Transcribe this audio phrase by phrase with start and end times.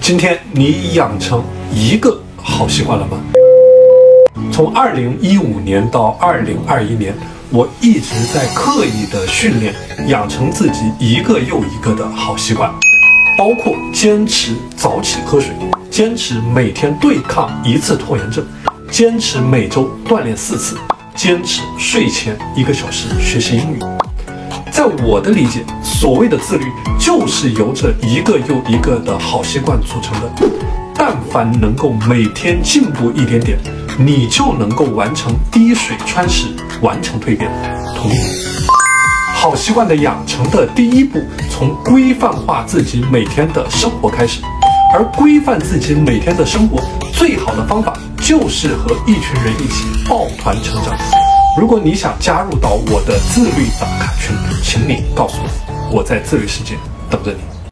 [0.00, 3.18] 今天你养成一个好习惯了吗？
[4.52, 7.14] 从二零一五年到二零二一年，
[7.50, 9.74] 我一直在刻意的训练，
[10.08, 12.70] 养成自己一个又一个的好习惯，
[13.38, 15.50] 包括坚持早起喝水，
[15.90, 18.44] 坚持每天对抗一次拖延症，
[18.90, 20.76] 坚持每周锻炼四次，
[21.14, 23.78] 坚持睡前一个小时学习英语。
[24.72, 25.60] 在我的理解，
[26.00, 26.64] 所谓的自律，
[26.98, 30.32] 就是由这一个又一个的好习惯组成的。
[30.94, 33.58] 但凡能够每天进步一点点，
[33.98, 36.46] 你就能够完成滴水穿石，
[36.80, 37.50] 完成蜕变。
[37.94, 38.14] 同意？
[39.34, 44.40] 好习惯的养成的第一步，从规范化自己每天的生活开始。
[44.94, 47.92] 而规范自己每天的生活，最好的方法
[48.22, 51.19] 就是和一群人一起抱团成长。
[51.58, 56.76] 如果你想加入到我的自律打卡群，请你告诉我，我在自律世界
[57.10, 57.59] 等着你。